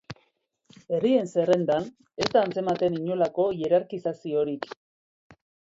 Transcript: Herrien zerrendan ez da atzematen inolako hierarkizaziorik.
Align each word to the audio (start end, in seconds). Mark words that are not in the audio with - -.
Herrien 0.95 1.29
zerrendan 1.33 1.85
ez 2.25 2.29
da 2.37 2.43
atzematen 2.47 2.97
inolako 3.03 3.47
hierarkizaziorik. 3.61 4.69